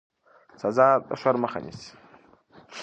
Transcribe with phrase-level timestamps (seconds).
[0.61, 1.91] سزا د شر مخه نیسي